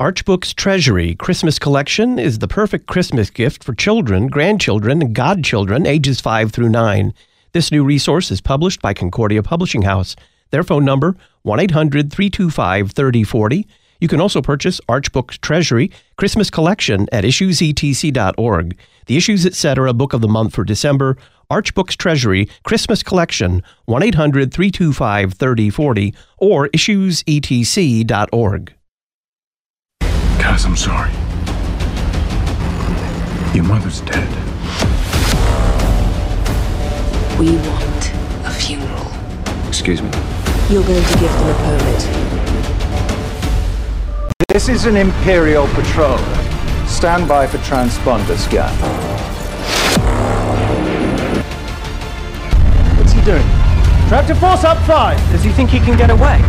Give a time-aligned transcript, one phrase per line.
[0.00, 5.86] Arch Books Treasury Christmas Collection is the perfect Christmas gift for children, grandchildren, and godchildren
[5.86, 7.14] ages 5 through 9.
[7.52, 10.16] This new resource is published by Concordia Publishing House.
[10.50, 11.14] Their phone number
[11.46, 13.66] 1-800-325-3040.
[14.00, 18.76] You can also purchase Arch Books Treasury Christmas Collection at issuesetc.org.
[19.06, 19.94] The Issues Etc.
[19.94, 21.16] Book of the Month for December,
[21.50, 28.74] Arch Books Treasury Christmas Collection 1-800-325-3040 or issuesetc.org.
[30.44, 31.10] Kaz, I'm sorry.
[33.54, 34.28] Your mother's dead.
[37.38, 38.12] We want
[38.44, 39.10] a funeral.
[39.66, 40.10] Excuse me.
[40.68, 42.02] You're going to give them a permit.
[44.48, 46.18] This is an Imperial patrol.
[46.86, 48.70] Stand by for transponder scan.
[52.98, 53.48] What's he doing?
[54.08, 55.18] Tractor force up five.
[55.32, 56.42] Does he think he can get away?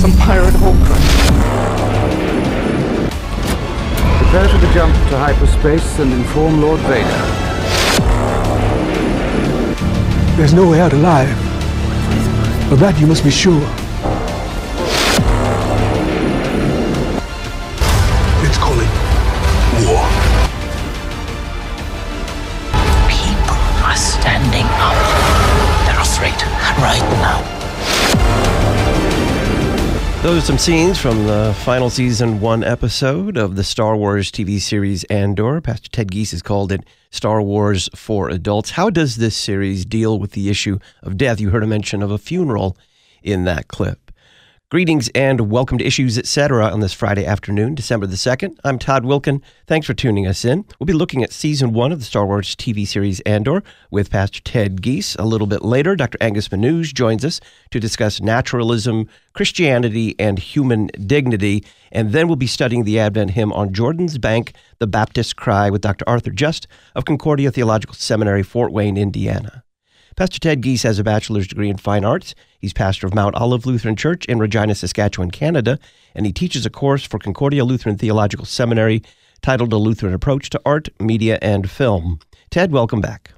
[0.00, 0.74] Some pirate hawk
[4.34, 7.06] Prepare the jump to hyperspace and inform Lord Vader.
[10.36, 11.30] There's no way out alive.
[12.72, 13.83] Of that you must be sure.
[30.24, 34.58] Those are some scenes from the final season one episode of the Star Wars TV
[34.58, 35.60] series Andor.
[35.60, 38.70] Pastor Ted Giese has called it Star Wars for Adults.
[38.70, 41.42] How does this series deal with the issue of death?
[41.42, 42.74] You heard a mention of a funeral
[43.22, 44.03] in that clip.
[44.70, 46.64] Greetings and welcome to Issues Etc.
[46.64, 48.56] on this Friday afternoon, December the 2nd.
[48.64, 49.42] I'm Todd Wilkin.
[49.66, 50.64] Thanks for tuning us in.
[50.80, 54.40] We'll be looking at season one of the Star Wars TV series Andor with Pastor
[54.40, 55.16] Ted Giese.
[55.18, 56.16] A little bit later, Dr.
[56.18, 57.40] Angus Menuge joins us
[57.72, 61.62] to discuss naturalism, Christianity, and human dignity.
[61.92, 65.82] And then we'll be studying the Advent hymn on Jordan's Bank, the Baptist Cry with
[65.82, 66.08] Dr.
[66.08, 69.63] Arthur Just of Concordia Theological Seminary, Fort Wayne, Indiana.
[70.16, 72.36] Pastor Ted Giese has a bachelor's degree in fine arts.
[72.60, 75.76] He's pastor of Mount Olive Lutheran Church in Regina, Saskatchewan, Canada,
[76.14, 79.02] and he teaches a course for Concordia Lutheran Theological Seminary
[79.42, 82.20] titled A Lutheran Approach to Art, Media, and Film.
[82.48, 83.32] Ted, welcome back.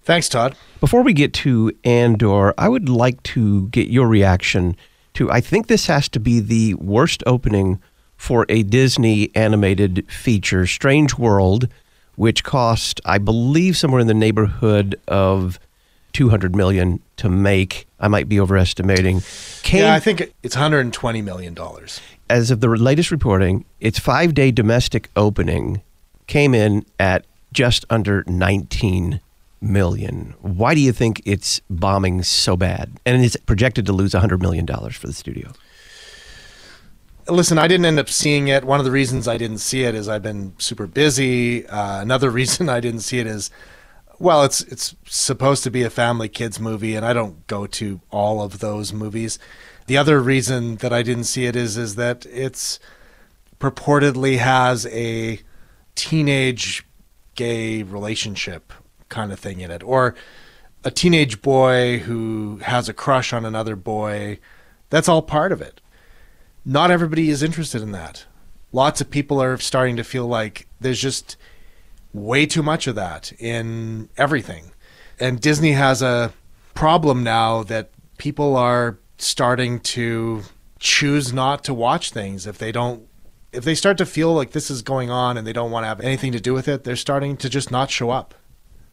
[0.00, 0.56] Thanks, Todd.
[0.80, 4.76] Before we get to Andor, I would like to get your reaction
[5.14, 7.78] to I think this has to be the worst opening
[8.16, 11.68] for a Disney animated feature, Strange World,
[12.16, 15.58] which cost, I believe, somewhere in the neighborhood of
[16.14, 17.86] 200 million to make.
[18.00, 19.20] I might be overestimating.
[19.62, 22.00] Came, yeah, I think it's 120 million dollars.
[22.30, 25.82] As of the latest reporting, its 5-day domestic opening
[26.26, 29.20] came in at just under 19
[29.60, 30.34] million.
[30.40, 32.92] Why do you think it's bombing so bad?
[33.04, 35.52] And it's projected to lose 100 million dollars for the studio.
[37.26, 38.64] Listen, I didn't end up seeing it.
[38.64, 41.66] One of the reasons I didn't see it is I've been super busy.
[41.66, 43.50] Uh, another reason I didn't see it is
[44.18, 48.00] well, it's it's supposed to be a family kids movie, and I don't go to
[48.10, 49.38] all of those movies.
[49.86, 52.78] The other reason that I didn't see it is is that it's
[53.58, 55.40] purportedly has a
[55.94, 56.86] teenage
[57.34, 58.72] gay relationship
[59.08, 60.14] kind of thing in it, or
[60.84, 64.38] a teenage boy who has a crush on another boy.
[64.90, 65.80] That's all part of it.
[66.64, 68.26] Not everybody is interested in that.
[68.72, 71.36] Lots of people are starting to feel like there's just
[72.14, 74.70] way too much of that in everything.
[75.20, 76.32] And Disney has a
[76.72, 80.42] problem now that people are starting to
[80.78, 83.06] choose not to watch things if they don't
[83.52, 85.88] if they start to feel like this is going on and they don't want to
[85.88, 88.34] have anything to do with it, they're starting to just not show up.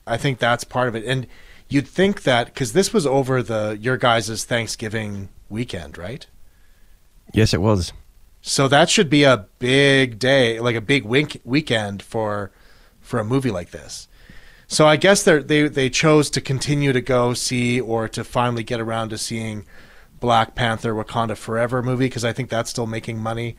[0.05, 1.03] I think that's part of it.
[1.03, 1.25] And
[1.67, 6.27] you'd think that because this was over the your guys' Thanksgiving weekend, right?
[7.33, 7.91] Yes, it was.
[8.41, 12.51] So that should be a big day, like a big wink weekend for
[13.11, 14.07] for a movie like this.
[14.67, 18.79] So I guess they they chose to continue to go see or to finally get
[18.79, 19.66] around to seeing
[20.22, 23.57] Black Panther: Wakanda Forever movie because I think that's still making money.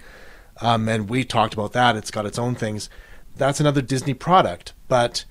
[0.62, 2.88] Um, and we talked about that; it's got its own things.
[3.37, 4.72] That's another Disney product.
[4.88, 5.26] But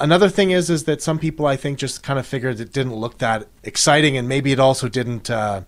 [0.00, 2.94] another thing is is that some people I think just kind of figured it didn't
[2.94, 5.30] look that exciting, and maybe it also didn't.
[5.30, 5.62] Uh,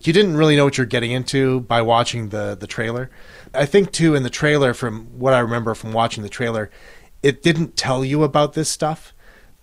[0.00, 3.08] you didn't really know what you're getting into by watching the the trailer.
[3.54, 6.70] I think too in the trailer, from what I remember from watching the trailer,
[7.22, 9.12] it didn't tell you about this stuff,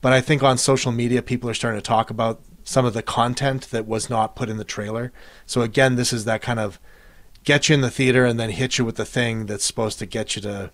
[0.01, 3.03] but I think on social media people are starting to talk about some of the
[3.03, 5.11] content that was not put in the trailer.
[5.45, 6.79] So again, this is that kind of
[7.43, 10.05] get you in the theater and then hit you with the thing that's supposed to
[10.05, 10.71] get you to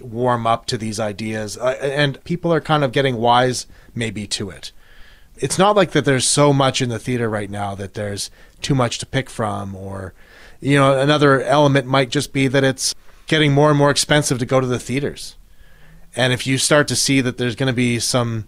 [0.00, 1.56] warm up to these ideas.
[1.56, 4.72] And people are kind of getting wise maybe to it.
[5.36, 8.30] It's not like that there's so much in the theater right now that there's
[8.60, 10.14] too much to pick from or
[10.60, 12.94] You know, another element might just be that it's
[13.26, 15.36] getting more and more expensive to go to the theaters.
[16.14, 18.46] And if you start to see that there's going to be some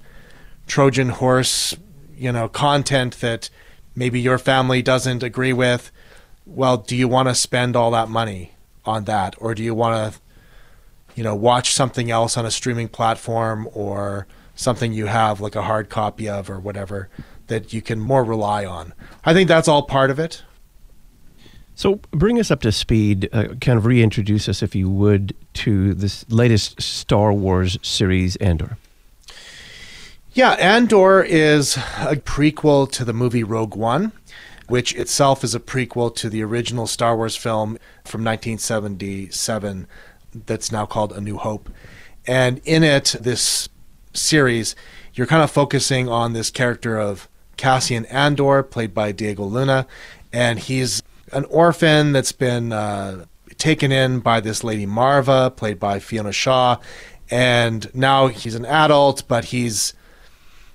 [0.67, 1.77] Trojan horse,
[2.17, 3.49] you know, content that
[3.95, 5.91] maybe your family doesn't agree with,
[6.45, 8.53] well, do you want to spend all that money
[8.85, 10.21] on that or do you want to
[11.15, 15.63] you know, watch something else on a streaming platform or something you have like a
[15.63, 17.09] hard copy of or whatever
[17.49, 18.93] that you can more rely on.
[19.25, 20.43] I think that's all part of it.
[21.75, 25.95] So bring us up to speed, uh, kind of reintroduce us, if you would, to
[25.95, 28.77] this latest Star Wars series, Andor.
[30.35, 34.13] Yeah, Andor is a prequel to the movie Rogue One,
[34.69, 39.87] which itself is a prequel to the original Star Wars film from 1977
[40.47, 41.69] that's now called A New Hope.
[42.27, 43.69] And in it, this
[44.15, 44.75] series,
[45.15, 49.87] you're kind of focusing on this character of Cassian Andor, played by Diego Luna,
[50.33, 51.03] and he's
[51.33, 53.25] an orphan that's been uh,
[53.59, 56.79] taken in by this lady Marva, played by Fiona Shaw,
[57.31, 59.95] and now he's an adult, but he's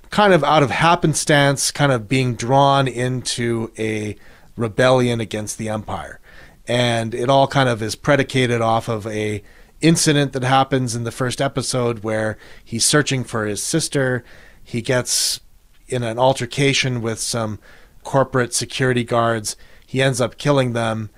[0.09, 4.15] kind of out of happenstance, kind of being drawn into a
[4.56, 6.19] rebellion against the Empire
[6.68, 9.42] and it all kind of is predicated off of a
[9.80, 14.24] incident that happens in the first episode where he's searching for his sister.
[14.63, 15.39] He gets
[15.88, 17.59] in an altercation with some
[18.04, 19.56] corporate security guards.
[19.88, 21.10] He ends up killing them,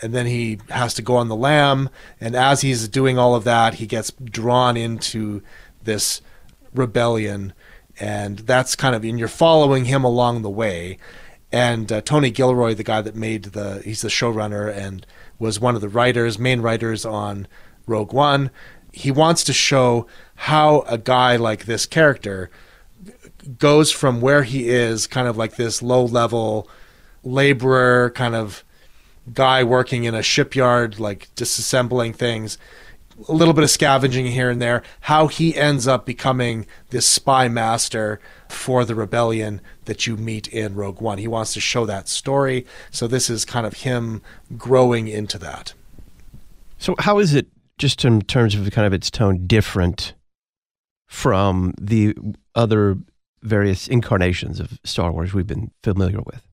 [0.00, 1.90] and then he has to go on the lam.
[2.18, 5.42] And as he's doing all of that, he gets drawn into
[5.82, 6.22] this
[6.72, 7.52] rebellion.
[8.00, 10.96] And that's kind of, and you're following him along the way
[11.52, 15.06] and uh, Tony Gilroy, the guy that made the, he's the showrunner and
[15.38, 17.46] was one of the writers, main writers on
[17.86, 18.50] Rogue One.
[18.90, 22.50] He wants to show how a guy like this character
[23.58, 26.68] goes from where he is, kind of like this low level
[27.24, 28.64] laborer, kind of
[29.32, 32.58] guy working in a shipyard, like disassembling things,
[33.28, 37.48] a little bit of scavenging here and there, how he ends up becoming this spy
[37.48, 41.18] master for the rebellion that you meet in Rogue One.
[41.18, 42.66] He wants to show that story.
[42.90, 44.22] So this is kind of him
[44.56, 45.74] growing into that.
[46.78, 47.46] So how is it
[47.78, 50.14] just in terms of kind of its tone different
[51.06, 52.16] from the
[52.54, 52.96] other
[53.42, 56.46] various incarnations of Star Wars we've been familiar with?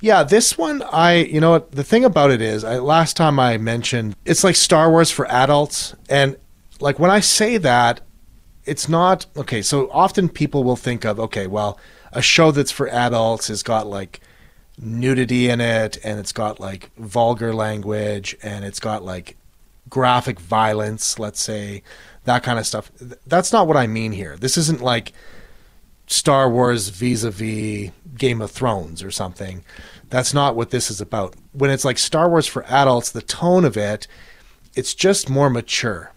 [0.00, 3.40] Yeah, this one, I, you know what, the thing about it is, I, last time
[3.40, 5.94] I mentioned, it's like Star Wars for adults.
[6.08, 6.36] And
[6.80, 8.00] like when I say that,
[8.66, 11.78] it's not, okay, so often people will think of, okay, well,
[12.12, 14.20] a show that's for adults has got like
[14.78, 19.36] nudity in it and it's got like vulgar language and it's got like
[19.88, 21.82] graphic violence, let's say,
[22.24, 22.90] that kind of stuff.
[23.26, 24.36] That's not what I mean here.
[24.36, 25.12] This isn't like
[26.06, 29.64] Star Wars vis a vis Game of Thrones or something.
[30.08, 31.34] That's not what this is about.
[31.52, 34.06] When it's like Star Wars for adults, the tone of it,
[34.74, 36.12] it's just more mature.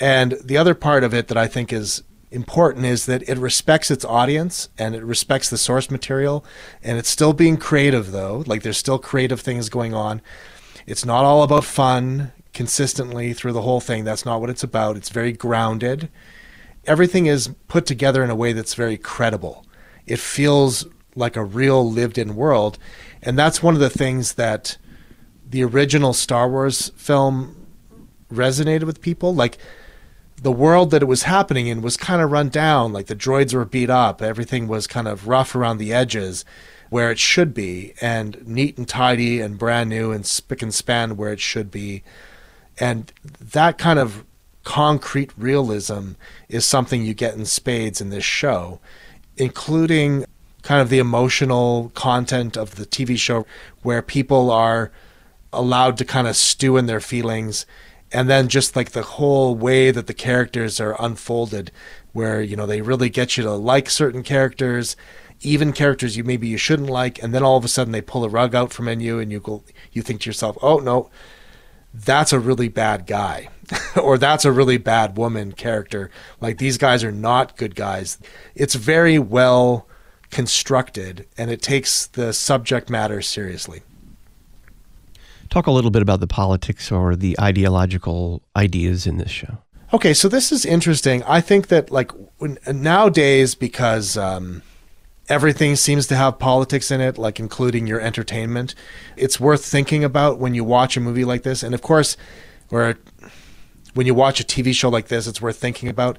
[0.00, 2.02] And the other part of it that I think is
[2.34, 6.44] important is that it respects its audience and it respects the source material
[6.82, 10.20] and it's still being creative though like there's still creative things going on
[10.84, 14.96] it's not all about fun consistently through the whole thing that's not what it's about
[14.96, 16.08] it's very grounded
[16.86, 19.66] everything is put together in a way that's very credible.
[20.06, 20.86] It feels
[21.16, 22.78] like a real lived in world.
[23.22, 24.76] And that's one of the things that
[25.48, 27.66] the original Star Wars film
[28.32, 29.34] resonated with people.
[29.34, 29.58] Like
[30.42, 32.92] the world that it was happening in was kind of run down.
[32.92, 36.44] Like the droids were beat up, everything was kind of rough around the edges
[36.90, 41.16] where it should be, and neat and tidy and brand new and spick and span
[41.16, 42.04] where it should be.
[42.78, 44.24] And that kind of
[44.64, 46.12] concrete realism
[46.48, 48.80] is something you get in spades in this show,
[49.36, 50.24] including
[50.62, 53.46] kind of the emotional content of the TV show
[53.82, 54.90] where people are
[55.52, 57.66] allowed to kind of stew in their feelings
[58.10, 61.70] and then just like the whole way that the characters are unfolded
[62.12, 64.96] where you know they really get you to like certain characters
[65.42, 68.24] even characters you maybe you shouldn't like and then all of a sudden they pull
[68.24, 71.10] a rug out from you and you go you think to yourself oh no
[71.94, 73.48] that's a really bad guy
[74.02, 76.10] or that's a really bad woman character.
[76.40, 78.18] Like these guys are not good guys.
[78.54, 79.88] It's very well
[80.30, 83.82] constructed and it takes the subject matter seriously.
[85.50, 89.58] Talk a little bit about the politics or the ideological ideas in this show.
[89.92, 91.22] Okay, so this is interesting.
[91.22, 94.62] I think that like when, nowadays because um,
[95.28, 98.74] everything seems to have politics in it, like including your entertainment.
[99.16, 101.62] It's worth thinking about when you watch a movie like this.
[101.62, 102.16] And of course,
[102.70, 102.98] or
[103.94, 106.18] when you watch a TV show like this, it's worth thinking about.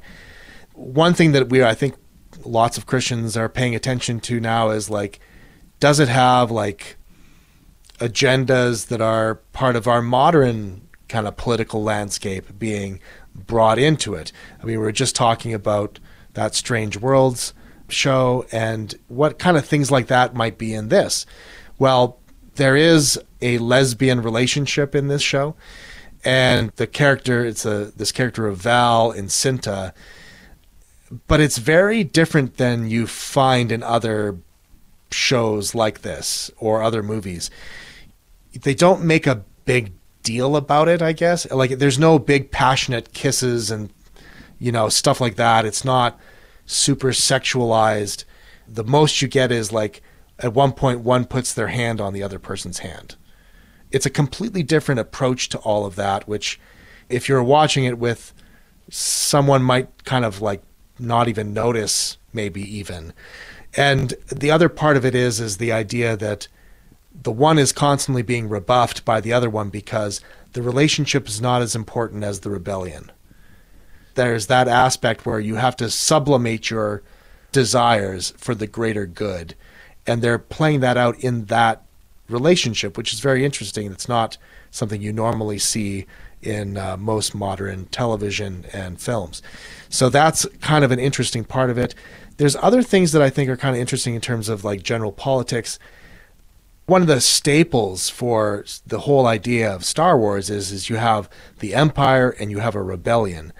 [0.74, 1.96] One thing that we, I think,
[2.44, 5.20] lots of Christians are paying attention to now is like,
[5.80, 6.98] does it have like
[8.00, 13.00] agendas that are part of our modern kind of political landscape being
[13.34, 14.32] brought into it.
[14.62, 16.00] I mean, we were just talking about
[16.34, 17.54] that Strange Worlds
[17.90, 21.26] show and what kind of things like that might be in this.
[21.78, 22.20] Well,
[22.56, 25.56] there is a lesbian relationship in this show,
[26.24, 29.94] and the character it's a this character of Vel and Cinta,
[31.28, 34.38] but it's very different than you find in other
[35.12, 37.50] shows like this or other movies.
[38.54, 39.92] They don't make a big
[40.24, 41.50] deal about it, I guess.
[41.52, 43.92] Like there's no big passionate kisses and
[44.60, 45.66] you know stuff like that.
[45.66, 46.20] It's not
[46.66, 48.26] super sexualized.
[48.68, 50.02] The most you get is like
[50.40, 53.16] at one point one puts their hand on the other person's hand.
[53.92, 56.60] It's a completely different approach to all of that, which
[57.10, 58.34] if you're watching it with
[58.90, 60.62] someone might kind of like
[61.00, 63.14] not even notice maybe even.
[63.76, 66.48] And the other part of it is is the idea that
[67.24, 70.22] the one is constantly being rebuffed by the other one because
[70.54, 73.12] the relationship is not as important as the rebellion.
[74.16, 77.04] There's that aspect where you have to sublimate your
[77.52, 79.56] desires for the greater good.
[80.08, 81.84] And they're playing that out in that
[82.30, 83.92] relationship, which is very interesting.
[83.92, 84.38] It's not
[84.72, 86.06] something you normally see
[86.42, 89.42] in uh, most modern television and films.
[89.90, 91.96] So that's kind of an interesting part of it.
[92.38, 95.12] There's other things that I think are kind of interesting in terms of like general
[95.12, 95.80] politics.
[96.86, 101.30] One of the staples for the whole idea of Star Wars is is you have
[101.60, 103.54] the Empire and you have a rebellion.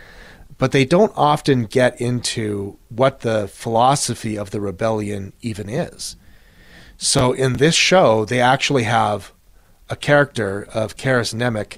[0.58, 6.16] But they don't often get into what the philosophy of the rebellion even is.
[6.98, 9.34] So in this show, they actually have
[9.90, 11.78] a character of Karis Nemik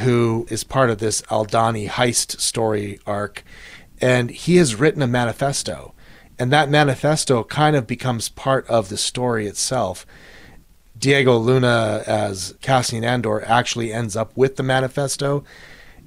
[0.00, 3.44] who is part of this Aldhani heist story arc,
[4.00, 5.94] and he has written a manifesto.
[6.38, 10.06] And that manifesto kind of becomes part of the story itself.
[10.98, 15.44] Diego Luna as Cassian Andor actually ends up with the manifesto.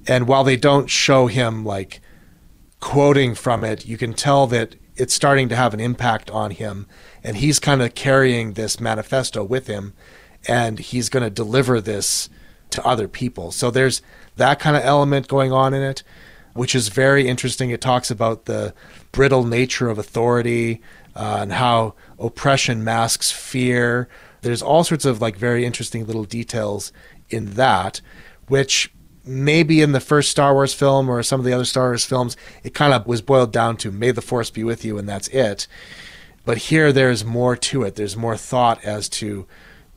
[0.07, 2.01] And while they don't show him like
[2.79, 6.87] quoting from it, you can tell that it's starting to have an impact on him.
[7.23, 9.93] And he's kind of carrying this manifesto with him.
[10.47, 12.29] And he's going to deliver this
[12.71, 13.51] to other people.
[13.51, 14.01] So there's
[14.35, 16.03] that kind of element going on in it,
[16.53, 17.71] which is very interesting.
[17.71, 18.73] It talks about the
[19.11, 20.81] brittle nature of authority
[21.15, 24.07] uh, and how oppression masks fear.
[24.41, 26.91] There's all sorts of like very interesting little details
[27.29, 28.01] in that,
[28.47, 28.91] which
[29.25, 32.37] maybe in the first Star Wars film or some of the other Star Wars films,
[32.63, 35.27] it kind of was boiled down to may the force be with you and that's
[35.29, 35.67] it.
[36.45, 37.95] But here there's more to it.
[37.95, 39.47] There's more thought as to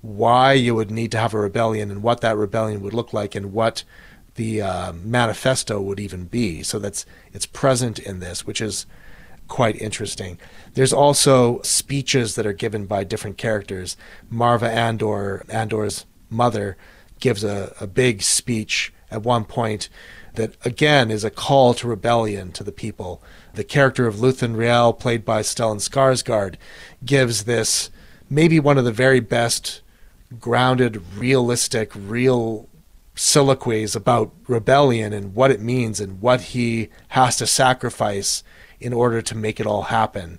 [0.01, 3.35] why you would need to have a rebellion and what that rebellion would look like
[3.35, 3.85] and what
[4.37, 6.63] the uh, manifesto would even be.
[6.63, 8.87] So that's it's present in this, which is
[9.49, 10.39] quite interesting.
[10.75, 13.97] There's also speeches that are given by different characters.
[14.31, 16.77] Marva Andor, Andor's mother,
[17.19, 19.89] gives a, a big speech at one point
[20.35, 23.23] that again is a call to rebellion to the people.
[23.55, 26.57] The character of Luthen Rael, played by Stellan Skarsgård,
[27.05, 27.91] gives this
[28.31, 29.83] maybe one of the very best
[30.39, 32.69] grounded, realistic, real
[33.15, 38.45] soliloquies about rebellion and what it means and what he has to sacrifice
[38.79, 40.39] in order to make it all happen,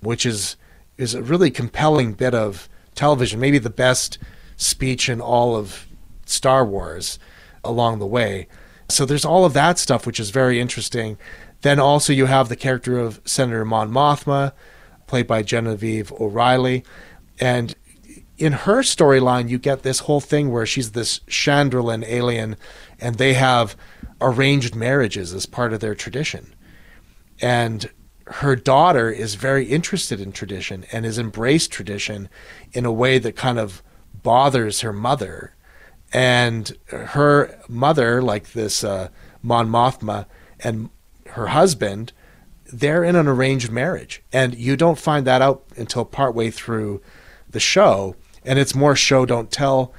[0.00, 0.56] which is
[0.96, 4.18] is a really compelling bit of television, maybe the best
[4.56, 5.86] speech in all of
[6.26, 7.18] Star Wars
[7.64, 8.48] along the way.
[8.88, 11.18] So there's all of that stuff which is very interesting.
[11.62, 14.52] Then also you have the character of Senator Mon Mothma,
[15.06, 16.84] played by Genevieve O'Reilly,
[17.40, 17.74] and
[18.40, 22.56] in her storyline, you get this whole thing where she's this Chandrilan alien,
[22.98, 23.76] and they have
[24.18, 26.54] arranged marriages as part of their tradition.
[27.42, 27.90] And
[28.26, 32.30] her daughter is very interested in tradition and has embraced tradition
[32.72, 33.82] in a way that kind of
[34.22, 35.54] bothers her mother.
[36.12, 39.08] And her mother, like this uh,
[39.42, 40.26] Mon Mothma,
[40.58, 40.90] and
[41.30, 42.12] her husband,
[42.72, 44.22] they're in an arranged marriage.
[44.32, 47.00] And you don't find that out until partway through
[47.48, 49.92] the show and it's more show don't tell.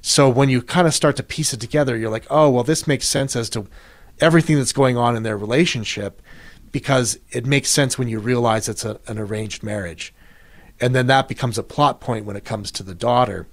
[0.00, 2.86] So when you kind of start to piece it together, you're like, oh, well, this
[2.86, 3.66] makes sense as to
[4.20, 6.22] everything that's going on in their relationship
[6.72, 10.14] because it makes sense when you realize it's a, an arranged marriage.
[10.80, 13.46] And then that becomes a plot point when it comes to the daughter.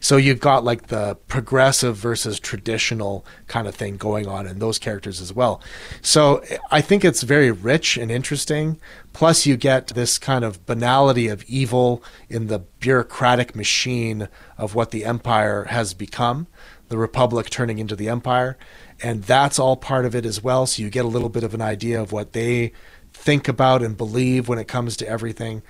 [0.00, 4.78] So you've got like the progressive versus traditional kind of thing going on in those
[4.78, 5.60] characters as well.
[6.02, 8.78] So I think it's very rich and interesting.
[9.12, 14.28] Plus, you get this kind of banality of evil in the bureaucratic machine
[14.58, 16.46] of what the empire has become,
[16.88, 18.56] the republic turning into the empire.
[19.02, 20.66] And that's all part of it as well.
[20.66, 22.72] So you get a little bit of an idea of what they
[23.12, 25.62] think about and believe when it comes to everything.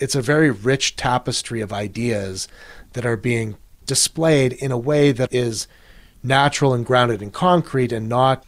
[0.00, 2.48] it's a very rich tapestry of ideas
[2.94, 5.68] that are being displayed in a way that is
[6.22, 8.44] natural and grounded in concrete and not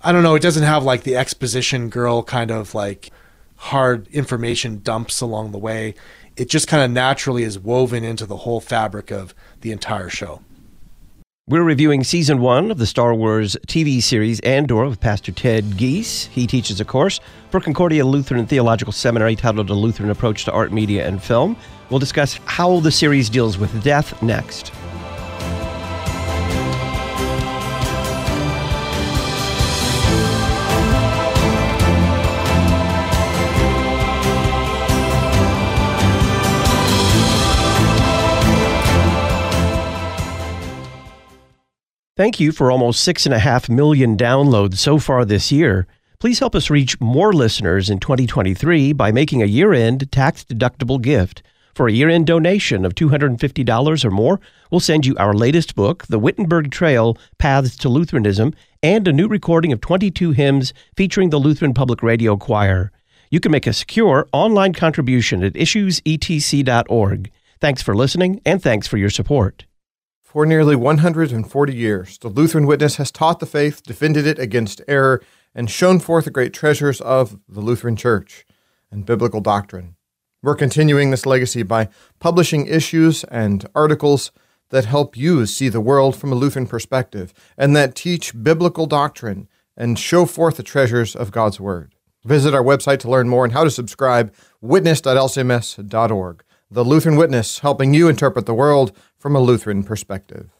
[0.00, 3.10] I don't know, it doesn't have like the exposition girl kind of like
[3.56, 5.94] hard information dumps along the way.
[6.36, 10.40] It just kind of naturally is woven into the whole fabric of the entire show.
[11.48, 16.26] We're reviewing season one of the Star Wars TV series Andor with Pastor Ted Giese.
[16.26, 20.72] He teaches a course for Concordia Lutheran Theological Seminary titled A Lutheran Approach to Art,
[20.72, 21.56] Media, and Film.
[21.88, 24.72] We'll discuss how the series deals with death next.
[42.18, 45.86] Thank you for almost six and a half million downloads so far this year.
[46.18, 51.00] Please help us reach more listeners in 2023 by making a year end tax deductible
[51.00, 51.44] gift.
[51.76, 56.08] For a year end donation of $250 or more, we'll send you our latest book,
[56.08, 61.38] The Wittenberg Trail Paths to Lutheranism, and a new recording of 22 hymns featuring the
[61.38, 62.90] Lutheran Public Radio Choir.
[63.30, 67.30] You can make a secure online contribution at issuesetc.org.
[67.60, 69.67] Thanks for listening, and thanks for your support.
[70.28, 75.22] For nearly 140 years, the Lutheran Witness has taught the faith, defended it against error,
[75.54, 78.44] and shown forth the great treasures of the Lutheran Church
[78.90, 79.96] and biblical doctrine.
[80.42, 84.30] We're continuing this legacy by publishing issues and articles
[84.68, 89.48] that help you see the world from a Lutheran perspective and that teach biblical doctrine
[89.78, 91.94] and show forth the treasures of God's Word.
[92.22, 96.44] Visit our website to learn more and how to subscribe, witness.lcms.org.
[96.70, 100.50] The Lutheran Witness, helping you interpret the world from a Lutheran perspective.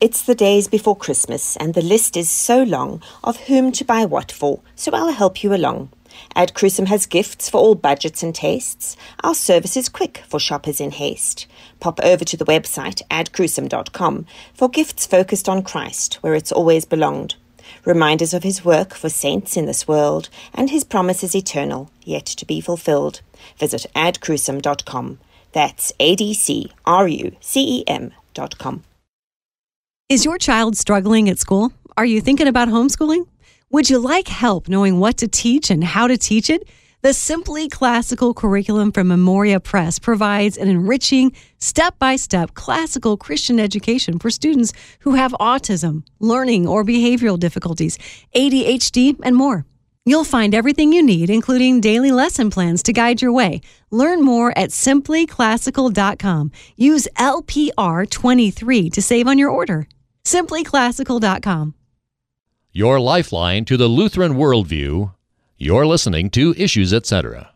[0.00, 4.06] It's the days before Christmas, and the list is so long of whom to buy
[4.06, 5.90] what for, so I'll help you along.
[6.34, 8.96] Ad Crucem has gifts for all budgets and tastes.
[9.22, 11.46] Our service is quick for shoppers in haste.
[11.80, 14.24] Pop over to the website adcrucem.com
[14.54, 17.34] for gifts focused on Christ, where it's always belonged.
[17.84, 22.46] Reminders of his work for saints in this world and his promises eternal, yet to
[22.46, 23.20] be fulfilled.
[23.58, 25.18] Visit adcrucem.com.
[25.56, 28.82] That's A D C R U C E M dot com.
[30.10, 31.72] Is your child struggling at school?
[31.96, 33.26] Are you thinking about homeschooling?
[33.70, 36.68] Would you like help knowing what to teach and how to teach it?
[37.00, 43.58] The Simply Classical curriculum from Memoria Press provides an enriching, step by step classical Christian
[43.58, 47.96] education for students who have autism, learning or behavioral difficulties,
[48.34, 49.64] ADHD, and more.
[50.08, 53.60] You'll find everything you need, including daily lesson plans to guide your way.
[53.90, 56.52] Learn more at simplyclassical.com.
[56.76, 59.88] Use LPR23 to save on your order.
[60.24, 61.74] Simplyclassical.com.
[62.72, 65.12] Your lifeline to the Lutheran worldview.
[65.58, 67.50] You're listening to Issues Etc.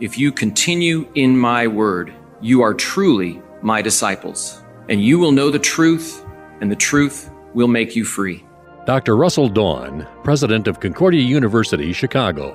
[0.00, 5.50] If you continue in my word, you are truly my disciples, and you will know
[5.50, 6.24] the truth,
[6.60, 8.44] and the truth will make you free.
[8.86, 9.16] Dr.
[9.16, 12.54] Russell Dawn, president of Concordia University, Chicago.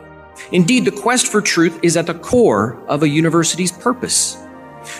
[0.52, 4.38] Indeed, the quest for truth is at the core of a university's purpose.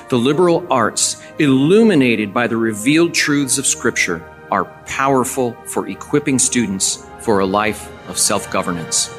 [0.10, 7.06] The liberal arts, illuminated by the revealed truths of Scripture, are powerful for equipping students
[7.20, 9.16] for a life of self governance.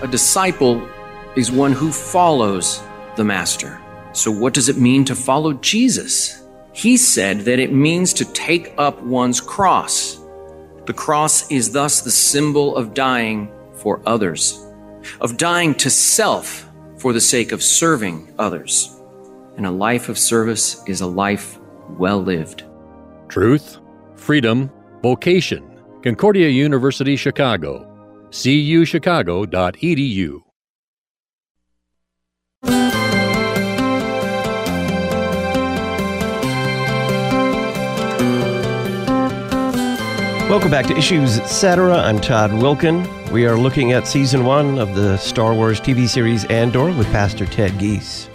[0.00, 0.88] A disciple
[1.36, 2.82] is one who follows
[3.16, 3.78] the Master.
[4.12, 6.42] So, what does it mean to follow Jesus?
[6.72, 10.19] He said that it means to take up one's cross.
[10.90, 14.66] The cross is thus the symbol of dying for others,
[15.20, 19.00] of dying to self for the sake of serving others.
[19.56, 22.64] And a life of service is a life well lived.
[23.28, 23.78] Truth,
[24.16, 24.68] freedom,
[25.00, 25.62] vocation.
[26.02, 27.86] Concordia University, Chicago.
[28.32, 30.49] cuchicago.edu.
[40.50, 41.96] Welcome back to Issues Etc.
[41.96, 43.06] I'm Todd Wilkin.
[43.30, 47.46] We are looking at season one of the Star Wars TV series Andor with Pastor
[47.46, 48.28] Ted Giese.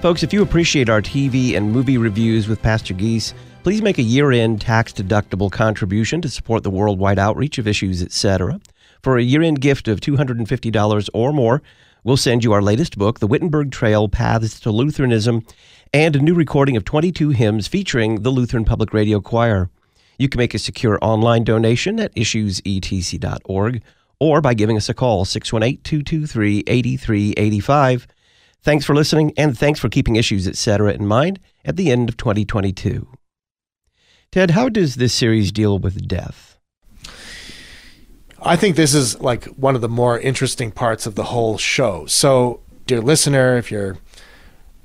[0.00, 4.02] Folks, if you appreciate our TV and movie reviews with Pastor Giese, please make a
[4.02, 8.58] year end tax deductible contribution to support the worldwide outreach of Issues Etc.
[9.02, 11.60] For a year end gift of $250 or more,
[12.04, 15.44] we'll send you our latest book, The Wittenberg Trail Paths to Lutheranism,
[15.92, 19.68] and a new recording of 22 hymns featuring the Lutheran Public Radio Choir.
[20.18, 23.82] You can make a secure online donation at issuesetc.org
[24.20, 28.06] or by giving us a call, 618 223 8385.
[28.62, 32.16] Thanks for listening, and thanks for keeping issues, etc., in mind at the end of
[32.16, 33.06] 2022.
[34.32, 36.58] Ted, how does this series deal with death?
[38.42, 42.06] I think this is like one of the more interesting parts of the whole show.
[42.06, 43.96] So, dear listener, if you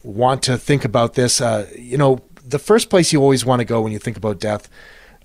[0.04, 3.66] want to think about this, uh, you know, the first place you always want to
[3.66, 4.70] go when you think about death,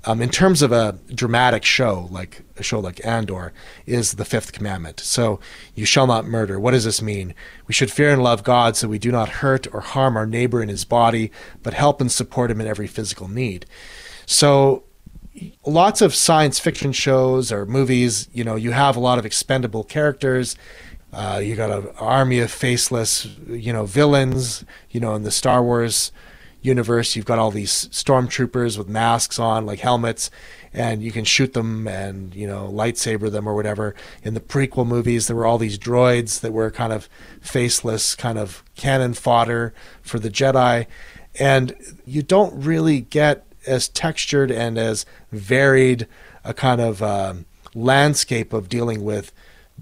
[0.06, 3.52] um, in terms of a dramatic show, like a show like Andor,
[3.86, 5.00] is the fifth commandment.
[5.00, 5.40] So,
[5.74, 6.60] you shall not murder.
[6.60, 7.34] What does this mean?
[7.66, 10.62] We should fear and love God so we do not hurt or harm our neighbor
[10.62, 11.30] in his body,
[11.62, 13.66] but help and support him in every physical need.
[14.26, 14.84] So,
[15.66, 19.84] lots of science fiction shows or movies, you know, you have a lot of expendable
[19.84, 20.56] characters.
[21.12, 24.64] Uh, you got an army of faceless, you know, villains.
[24.90, 26.12] You know, in the Star Wars
[26.64, 30.30] universe, you've got all these stormtroopers with masks on, like helmets,
[30.72, 33.94] and you can shoot them and you know lightsaber them or whatever.
[34.22, 37.08] In the prequel movies, there were all these droids that were kind of
[37.40, 40.86] faceless, kind of cannon fodder for the Jedi,
[41.38, 46.06] and you don't really get as textured and as varied
[46.44, 49.32] a kind of um, landscape of dealing with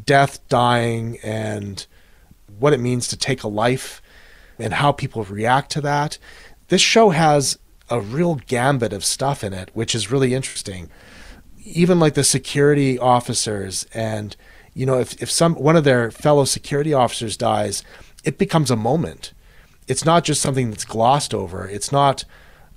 [0.05, 1.87] death, dying, and
[2.59, 4.01] what it means to take a life
[4.59, 6.19] and how people react to that.
[6.73, 7.59] This show has
[7.91, 10.89] a real gambit of stuff in it, which is really interesting.
[11.63, 14.35] Even like the security officers, and
[14.73, 17.85] you know, if, if some one of their fellow security officers dies,
[18.25, 19.35] it becomes a moment.
[19.87, 21.69] It's not just something that's glossed over.
[21.69, 22.25] It's not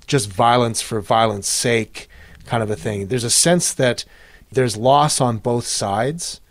[0.08, 2.10] just violence for violence sake
[2.46, 3.08] kind of a thing.
[3.08, 4.04] There's a sense that
[4.52, 6.42] there's loss on both sides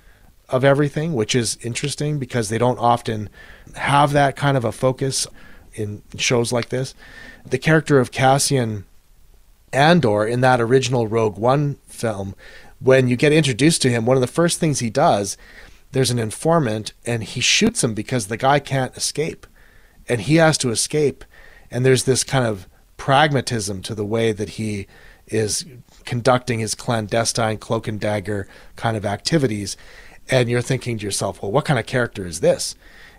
[0.49, 3.29] of everything, which is interesting because they don't often
[3.75, 5.27] have that kind of a focus
[5.75, 6.95] in shows like this.
[7.45, 8.85] The character of Cassian
[9.73, 12.35] Andor in that original Rogue One film,
[12.81, 15.37] when you get introduced to him, one of the first things he does,
[15.93, 19.47] there's an informant and he shoots him because the guy can't escape.
[20.09, 21.25] And he has to escape.
[21.71, 24.87] And there's this kind of pragmatism to the way that he
[25.27, 25.65] is
[26.05, 29.77] conducting his clandestine cloak and dagger kind of activities.
[30.31, 32.75] And you're thinking to yourself, well, what kind of character is this?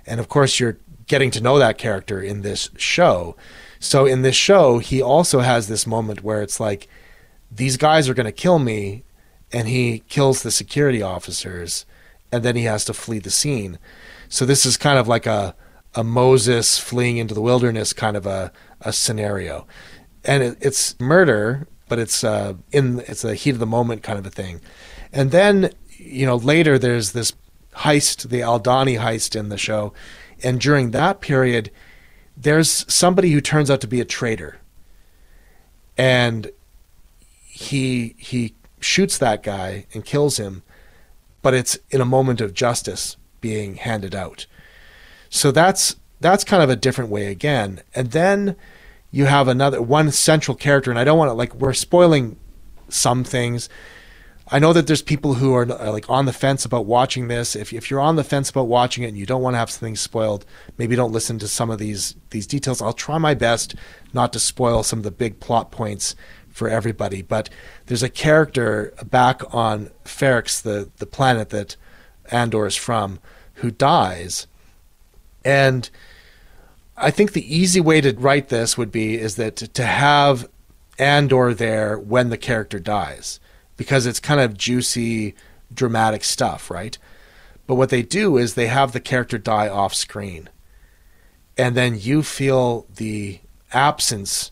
[0.06, 3.36] And of course, you're getting to know that character in this show.
[3.80, 6.88] So in this show, he also has this moment where it's like,
[7.52, 9.04] these guys are going to kill me.
[9.52, 11.86] And he kills the security officers.
[12.32, 13.78] And then he has to flee the scene.
[14.28, 15.56] So this is kind of like a,
[15.94, 19.66] a Moses fleeing into the wilderness kind of a, a scenario.
[20.24, 24.20] And it, it's murder, but it's uh, in it's a heat of the moment kind
[24.20, 24.62] of a thing.
[25.14, 27.34] And then you know later there's this
[27.78, 29.94] heist, the Aldhani heist in the show,
[30.44, 31.72] and during that period,
[32.38, 34.60] there's somebody who turns out to be a traitor,
[35.98, 36.52] and
[37.46, 40.64] he he shoots that guy and kills him,
[41.42, 44.46] but it's in a moment of justice being handed out.
[45.30, 47.82] So that's that's kind of a different way again.
[47.94, 48.56] And then
[49.12, 52.38] you have another one central character, and I don't want to like we're spoiling
[52.90, 53.70] some things.
[54.48, 57.56] I know that there's people who are uh, like on the fence about watching this.
[57.56, 59.72] If if you're on the fence about watching it and you don't want to have
[59.72, 60.46] things spoiled,
[60.78, 62.82] maybe don't listen to some of these these details.
[62.82, 63.76] I'll try my best
[64.14, 66.16] not to spoil some of the big plot points
[66.50, 67.24] for everybody.
[67.24, 67.50] But
[67.88, 71.76] there's a character back on Ferrix, the the planet that
[72.32, 73.20] Andor is from,
[73.56, 74.46] who dies,
[75.44, 75.90] and
[76.96, 80.48] I think the easy way to write this would be is that to have
[81.00, 83.40] Andor there when the character dies
[83.78, 85.36] because it's kind of juicy,
[85.74, 86.98] dramatic stuff, right?
[87.68, 90.50] But what they do is they have the character die off screen.
[91.58, 93.40] And then you feel the
[93.74, 94.52] absence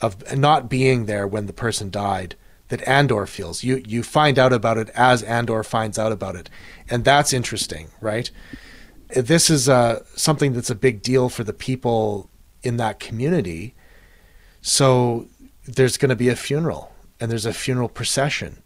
[0.00, 2.36] of not being there when the person died
[2.68, 3.62] that Andor feels.
[3.62, 6.48] You you find out about it as Andor finds out about it.
[6.88, 8.30] And that's interesting, right?
[9.14, 12.30] this is uh, something that's a big deal for the people
[12.62, 13.74] in that community.
[14.60, 15.28] So
[15.66, 16.91] there's going to be a funeral,
[17.22, 18.64] and there's a funeral procession,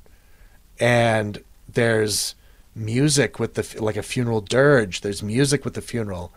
[0.80, 2.34] and there's
[2.74, 5.02] music with the like a funeral dirge.
[5.02, 6.32] There's music with the funeral.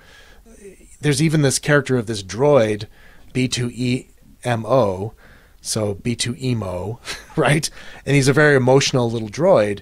[1.00, 2.88] There's even this character of this droid,
[3.34, 5.14] B2EMO,
[5.62, 7.00] so B2EMO,
[7.38, 7.70] right?
[8.06, 9.80] And he's a very emotional little droid.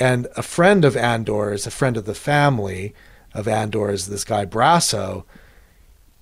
[0.00, 2.94] And a friend of Andor is a friend of the family
[3.32, 5.22] of Andor is this guy Brasso.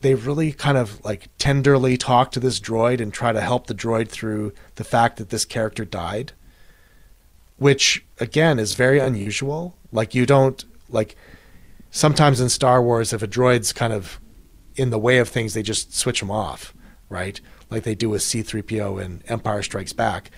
[0.00, 3.74] They really kind of like tenderly talk to this droid and try to help the
[3.74, 6.32] droid through the fact that this character died,
[7.56, 9.76] which again is very unusual.
[9.90, 11.16] Like you don't like
[11.90, 14.20] sometimes in Star Wars if a droid's kind of
[14.76, 16.72] in the way of things they just switch them off,
[17.08, 17.40] right?
[17.70, 20.30] Like they do with C3PO in Empire Strikes Back.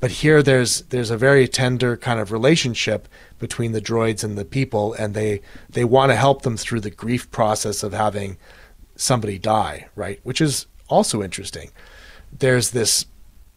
[0.00, 4.44] But here there's there's a very tender kind of relationship between the droids and the
[4.44, 8.38] people, and they they want to help them through the grief process of having
[8.98, 10.20] somebody die, right?
[10.24, 11.70] Which is also interesting.
[12.38, 13.06] There's this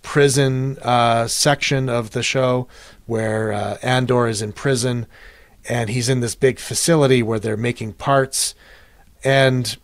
[0.02, 2.68] prison uh, section of the show
[3.06, 5.06] where uh, Andor is in prison,
[5.68, 8.56] and he's in this big facility where they're making parts
[9.24, 9.78] And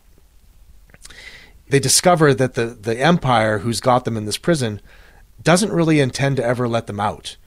[1.70, 4.82] they discover that the, the Empire, who's got them in this prison,
[5.44, 7.38] doesn't really intend to ever let them out.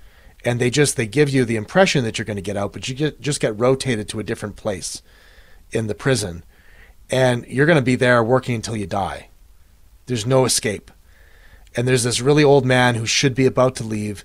[0.44, 2.88] And they just they give you the impression that you're going to get out, but
[2.88, 5.02] you get just get rotated to a different place
[5.70, 6.44] in the prison.
[7.10, 9.28] And you're going to be there working until you die.
[10.06, 10.90] There's no escape.
[11.76, 14.24] And there's this really old man who should be about to leave,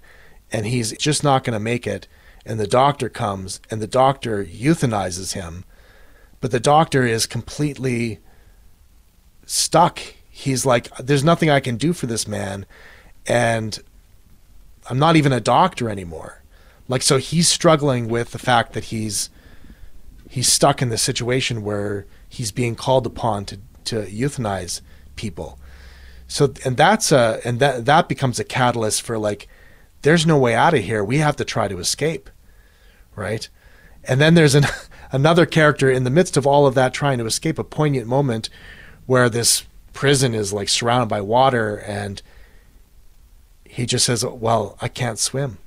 [0.52, 2.08] and he's just not going to make it.
[2.45, 5.63] And the doctor comes, and the doctor euthanizes him.
[6.41, 8.19] But the doctor is completely
[9.45, 10.00] stuck.
[10.30, 12.65] He's like, there's nothing I can do for this man.
[13.26, 13.80] And
[14.89, 16.43] I'm not even a doctor anymore.
[16.88, 19.30] Like, so he's struggling with the fact that he's
[20.30, 24.82] he's stuck in the situation where he's being called upon to, to euthanize
[25.16, 25.60] people.
[26.28, 29.48] So, and that's a, and that, that becomes a catalyst for like,
[30.02, 31.04] there's no way out of here.
[31.04, 32.30] We have to try to escape.
[33.16, 33.48] Right.
[34.04, 34.66] And then there's an,
[35.12, 38.50] another character in the midst of all of that trying to escape a poignant moment
[39.06, 42.22] where this prison is like surrounded by water and
[43.76, 45.58] he just says, "Well, I can't swim."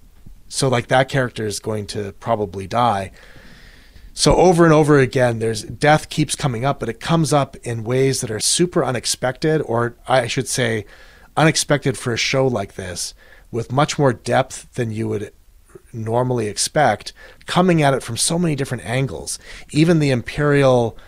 [0.48, 3.10] So like that character is going to probably die.
[4.18, 7.84] So over and over again there's death keeps coming up, but it comes up in
[7.84, 10.86] ways that are super unexpected or I should say
[11.36, 13.14] unexpected for a show like this
[13.52, 15.32] with much more depth than you would
[15.92, 17.12] normally expect,
[17.46, 19.38] coming at it from so many different angles.
[19.70, 20.98] Even the Imperial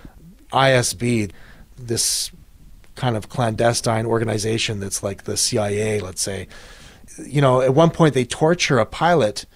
[0.53, 1.33] ISB,
[1.77, 2.31] this
[2.95, 6.47] kind of clandestine organization that's like the CIA, let's say.
[7.19, 9.47] You know, at one point they torture a pilot.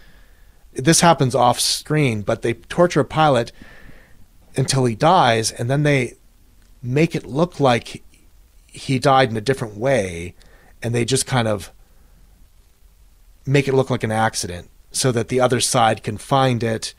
[0.75, 3.53] This happens off screen, but they torture a pilot
[4.57, 6.15] until he dies, and then they
[6.83, 8.03] make it look like
[8.67, 10.35] he died in a different way,
[10.83, 11.73] and they just kind of
[13.47, 16.95] make it look like an accident so that the other side can find it,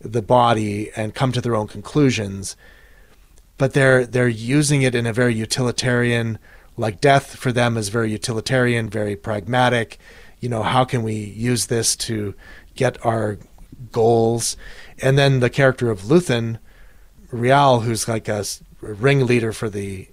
[0.00, 2.56] the body, and come to their own conclusions.
[3.58, 6.38] But they're they're using it in a very utilitarian
[6.76, 9.98] like death for them is very utilitarian very pragmatic.
[10.40, 12.34] You know how can we use this to
[12.80, 13.38] get our
[13.92, 14.56] goals
[15.00, 16.58] and then the character of Luthen
[17.30, 18.44] Rael, who's like a
[18.80, 20.08] ringleader for the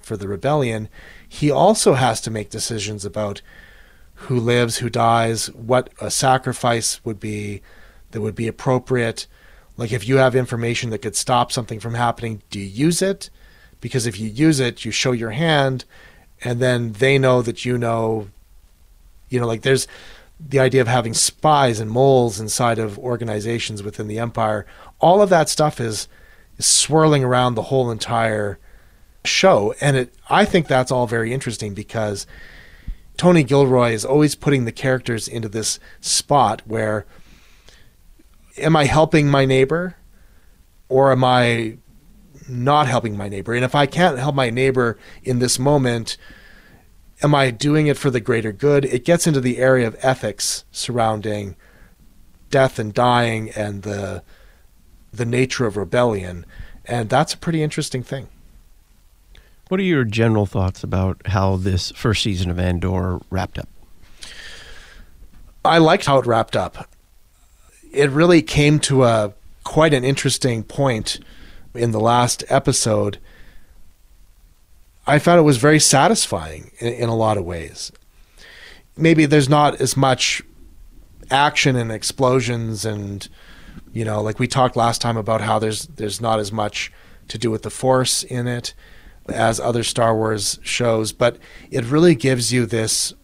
[0.00, 0.88] for the rebellion
[1.28, 3.40] he also has to make decisions about
[4.26, 7.62] who lives who dies what a sacrifice would be
[8.10, 9.26] that would be appropriate
[9.76, 13.30] like if you have information that could stop something from happening, do you use it?
[13.80, 15.84] Because if you use it, you show your hand
[16.42, 18.28] and then they know that you know
[19.28, 19.86] you know like there's
[20.48, 24.66] the idea of having spies and moles inside of organizations within the empire.
[25.00, 26.08] All of that stuff is,
[26.58, 28.58] is swirling around the whole entire
[29.24, 32.26] show and it I think that's all very interesting because
[33.16, 37.06] Tony Gilroy is always putting the characters into this spot where
[38.58, 39.96] am I helping my neighbor
[40.88, 41.78] or am I
[42.48, 43.54] not helping my neighbor?
[43.54, 46.16] And if I can't help my neighbor in this moment,
[47.22, 48.84] am I doing it for the greater good?
[48.84, 51.56] It gets into the area of ethics surrounding
[52.50, 54.22] death and dying and the
[55.12, 56.46] the nature of rebellion,
[56.86, 58.28] and that's a pretty interesting thing.
[59.68, 63.68] What are your general thoughts about how this first season of Andor wrapped up?
[65.64, 66.88] I liked how it wrapped up
[67.92, 69.32] it really came to a
[69.64, 71.20] quite an interesting point
[71.74, 73.18] in the last episode.
[75.06, 77.92] I found it was very satisfying in, in a lot of ways.
[78.96, 80.42] Maybe there's not as much
[81.30, 83.26] action and explosions and
[83.92, 86.92] you know like we talked last time about how there's there's not as much
[87.28, 88.74] to do with the force in it
[89.30, 91.38] as other Star Wars shows but
[91.70, 93.14] it really gives you this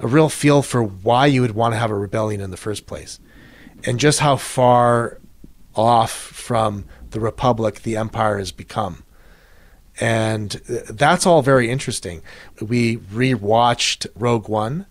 [0.00, 2.86] a real feel for why you would want to have a rebellion in the first
[2.86, 3.20] place
[3.84, 5.20] and just how far
[5.74, 9.04] off from the republic the empire has become.
[10.00, 10.50] And
[10.90, 12.22] that's all very interesting.
[12.60, 14.86] We rewatched Rogue One,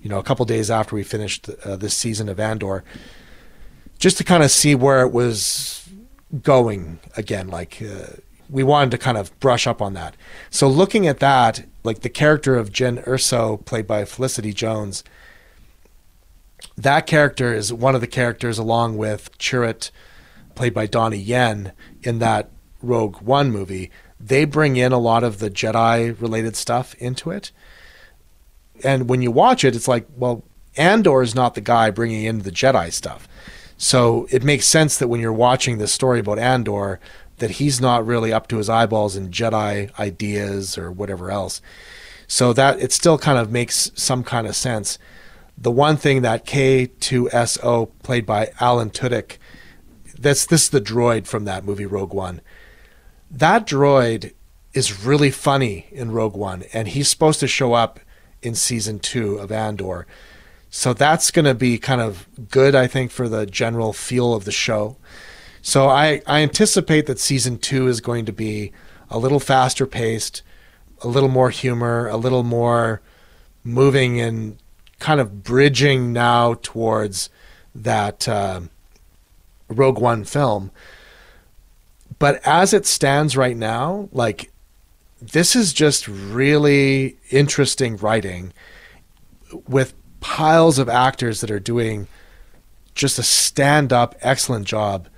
[0.00, 2.82] you know, a couple days after we finished uh, this season of Andor,
[3.98, 5.88] just to kind of see where it was
[6.42, 7.48] going again.
[7.48, 8.14] Like, uh,
[8.48, 10.16] we wanted to kind of brush up on that.
[10.50, 15.04] So, looking at that, like the character of Jyn Erso, played by Felicity Jones,
[16.76, 19.90] that character is one of the characters along with Chirrut,
[20.54, 22.50] played by Donnie Yen in that
[22.82, 23.90] Rogue One movie.
[24.20, 27.52] They bring in a lot of the Jedi related stuff into it.
[28.84, 30.44] And when you watch it, it's like, well,
[30.76, 33.26] Andor is not the guy bringing in the Jedi stuff.
[33.76, 37.00] So it makes sense that when you're watching this story about Andor,
[37.38, 41.62] that he's not really up to his eyeballs in Jedi ideas or whatever else.
[42.28, 44.98] So that it still kind of makes some kind of sense
[45.60, 49.36] the one thing that K2SO, played by Alan Tudyk,
[50.18, 52.40] that's this is the droid from that movie Rogue One.
[53.30, 54.32] That droid
[54.72, 58.00] is really funny in Rogue One, and he's supposed to show up
[58.42, 60.06] in season two of Andor.
[60.70, 64.44] So that's going to be kind of good, I think, for the general feel of
[64.44, 64.96] the show.
[65.62, 68.72] So I, I anticipate that season two is going to be
[69.10, 70.42] a little faster paced,
[71.02, 73.00] a little more humor, a little more
[73.64, 74.58] moving and
[75.00, 77.30] kind of bridging now towards
[77.74, 78.60] that uh,
[79.68, 80.70] Rogue One film.
[82.20, 84.52] But as it stands right now, like
[85.20, 88.52] this is just really interesting writing
[89.66, 92.06] with piles of actors that are doing
[92.94, 95.08] just a stand up excellent job.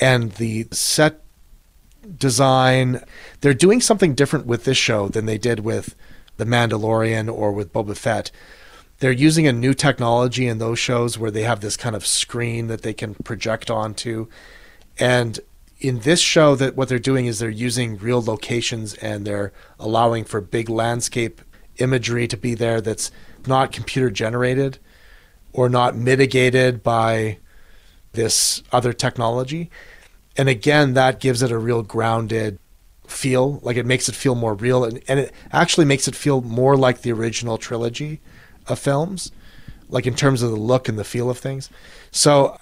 [0.00, 1.20] And the set
[2.18, 3.02] design
[3.40, 5.96] they're doing something different with this show than they did with
[6.36, 8.30] the Mandalorian or with Boba Fett.
[8.98, 12.68] They're using a new technology in those shows where they have this kind of screen
[12.68, 14.28] that they can project onto.
[14.98, 15.40] And
[15.84, 20.24] in this show that what they're doing is they're using real locations and they're allowing
[20.24, 21.42] for big landscape
[21.76, 23.10] imagery to be there that's
[23.46, 24.78] not computer generated
[25.52, 27.36] or not mitigated by
[28.12, 29.70] this other technology.
[30.38, 32.58] And again, that gives it a real grounded
[33.06, 33.60] feel.
[33.62, 36.78] Like it makes it feel more real and, and it actually makes it feel more
[36.78, 38.22] like the original trilogy
[38.68, 39.32] of films,
[39.90, 41.68] like in terms of the look and the feel of things.
[42.10, 42.56] So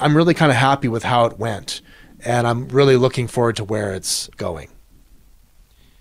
[0.00, 1.80] I'm really kind of happy with how it went.
[2.26, 4.68] And I'm really looking forward to where it's going.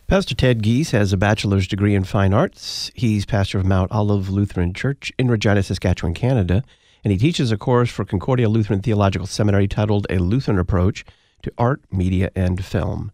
[0.07, 2.91] Pastor Ted Giese has a bachelor's degree in fine arts.
[2.95, 6.63] He's pastor of Mount Olive Lutheran Church in Regina, Saskatchewan, Canada,
[7.03, 11.05] and he teaches a course for Concordia Lutheran Theological Seminary titled A Lutheran Approach
[11.43, 13.11] to Art, Media, and Film.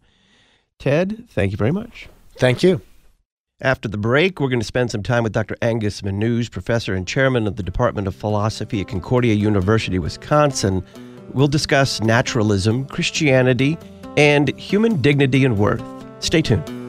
[0.78, 2.08] Ted, thank you very much.
[2.36, 2.80] Thank you.
[3.60, 5.56] After the break, we're going to spend some time with Dr.
[5.60, 10.82] Angus Menuge, professor and chairman of the Department of Philosophy at Concordia University, Wisconsin.
[11.32, 13.78] We'll discuss naturalism, Christianity,
[14.16, 15.82] and human dignity and worth.
[16.20, 16.81] Stay tuned.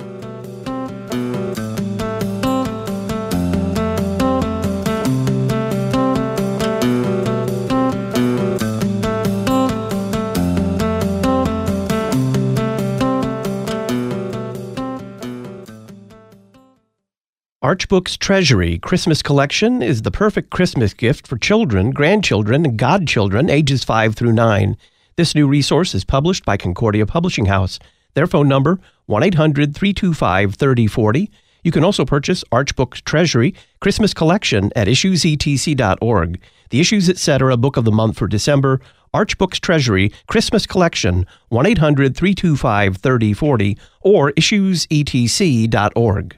[17.73, 23.49] Arch Books Treasury Christmas Collection is the perfect Christmas gift for children, grandchildren, and godchildren
[23.49, 24.77] ages 5 through 9.
[25.15, 27.79] This new resource is published by Concordia Publishing House.
[28.13, 31.29] Their phone number 1-800-325-3040.
[31.63, 36.41] You can also purchase Arch Books Treasury Christmas Collection at issuesetc.org.
[36.69, 37.57] The Issues Etc.
[37.57, 38.81] Book of the Month for December,
[39.15, 46.37] Arch Books Treasury Christmas Collection 1-800-325-3040 or issuesetc.org.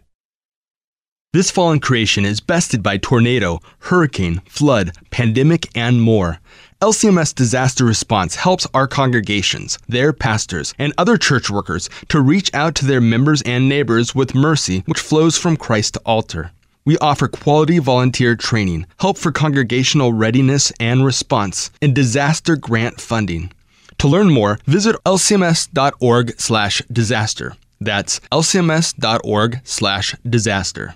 [1.35, 6.39] This fallen creation is bested by tornado, hurricane, flood, pandemic, and more.
[6.81, 12.73] LCMS Disaster Response helps our congregations, their pastors, and other church workers to reach out
[12.75, 16.51] to their members and neighbors with mercy which flows from Christ to altar.
[16.85, 23.51] We offer quality volunteer training, help for congregational readiness and response, and disaster grant funding.
[23.97, 27.57] To learn more, visit lcms.org/disaster.
[27.81, 30.95] That's lcms.org/disaster.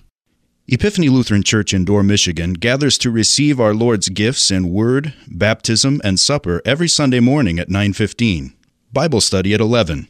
[0.71, 5.99] Epiphany Lutheran Church in Dorr, Michigan gathers to receive our Lord's gifts in word, baptism,
[6.03, 8.53] and supper every Sunday morning at 9:15.
[8.93, 10.09] Bible study at 11.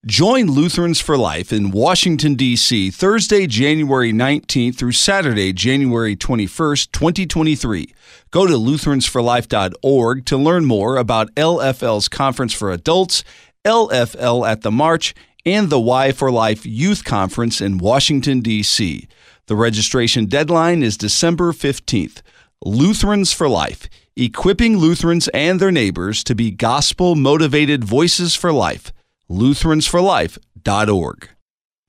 [0.08, 7.92] Join Lutherans for Life in Washington, D.C., Thursday, January 19th through Saturday, January 21st, 2023.
[8.30, 13.22] Go to lutheransforlife.org to learn more about LFL's Conference for Adults,
[13.66, 19.06] LFL at the March, and the Y for Life Youth Conference in Washington, D.C.
[19.44, 22.22] The registration deadline is December 15th.
[22.64, 28.90] Lutherans for Life, equipping Lutherans and their neighbors to be gospel motivated voices for life
[29.30, 31.28] lutheransforlife.org.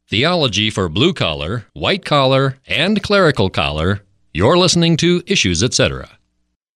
[0.10, 4.02] Theology for blue collar, white collar, and clerical collar.
[4.34, 6.10] You're listening to Issues, etc.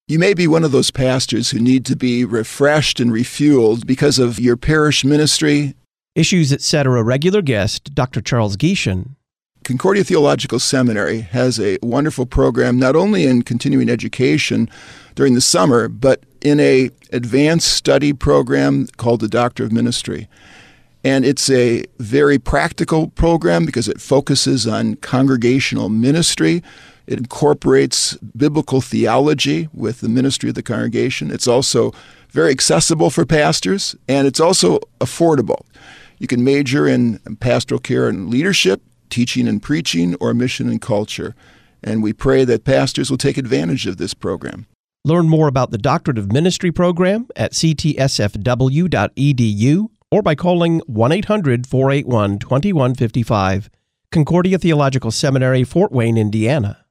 [0.07, 4.20] You may be one of those pastors who need to be refreshed and refueled because
[4.20, 5.76] of your parish ministry.
[6.14, 7.01] Issues, etc.
[7.01, 8.22] regular guest, Dr.
[8.22, 9.16] Charles Gieschen.
[9.64, 14.70] Concordia Theological Seminary has a wonderful program not only in continuing education
[15.16, 20.27] during the summer, but in a advanced study program called the Doctor of Ministry.
[21.03, 26.61] And it's a very practical program because it focuses on congregational ministry,
[27.05, 31.31] It incorporates biblical theology with the ministry of the congregation.
[31.31, 31.93] It's also
[32.29, 35.65] very accessible for pastors, and it's also affordable.
[36.17, 41.35] You can major in pastoral care and leadership, teaching and preaching, or mission and culture.
[41.83, 44.65] And we pray that pastors will take advantage of this program.
[45.06, 47.97] Learn more about the Doctorate of Ministry program at ctsfw.edu
[50.10, 53.70] or by calling 1 800 481 2155,
[54.12, 56.82] Concordia Theological Seminary, Fort Wayne, Indiana.